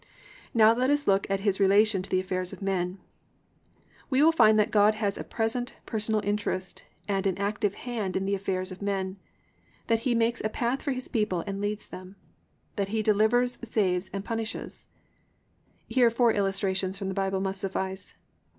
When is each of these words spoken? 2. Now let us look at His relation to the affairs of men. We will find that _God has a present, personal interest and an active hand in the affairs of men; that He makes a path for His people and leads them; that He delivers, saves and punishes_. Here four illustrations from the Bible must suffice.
2. 0.01 0.07
Now 0.55 0.73
let 0.73 0.89
us 0.89 1.05
look 1.07 1.29
at 1.29 1.41
His 1.41 1.59
relation 1.59 2.01
to 2.01 2.09
the 2.09 2.19
affairs 2.19 2.51
of 2.51 2.59
men. 2.63 2.97
We 4.09 4.23
will 4.23 4.31
find 4.31 4.57
that 4.57 4.71
_God 4.71 4.95
has 4.95 5.15
a 5.15 5.23
present, 5.23 5.75
personal 5.85 6.25
interest 6.25 6.83
and 7.07 7.27
an 7.27 7.37
active 7.37 7.75
hand 7.75 8.15
in 8.15 8.25
the 8.25 8.33
affairs 8.33 8.71
of 8.71 8.81
men; 8.81 9.17
that 9.85 9.99
He 9.99 10.15
makes 10.15 10.41
a 10.41 10.49
path 10.49 10.81
for 10.81 10.91
His 10.91 11.07
people 11.07 11.43
and 11.45 11.61
leads 11.61 11.87
them; 11.87 12.15
that 12.77 12.87
He 12.89 13.03
delivers, 13.03 13.59
saves 13.63 14.09
and 14.11 14.25
punishes_. 14.25 14.85
Here 15.87 16.09
four 16.09 16.33
illustrations 16.33 16.97
from 16.97 17.07
the 17.09 17.13
Bible 17.13 17.39
must 17.39 17.61
suffice. 17.61 18.15